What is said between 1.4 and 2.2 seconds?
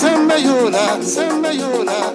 yola.